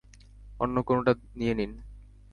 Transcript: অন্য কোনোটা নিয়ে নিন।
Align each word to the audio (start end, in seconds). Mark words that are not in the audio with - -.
অন্য 0.59 0.75
কোনোটা 0.87 1.11
নিয়ে 1.39 1.53
নিন। 1.53 1.71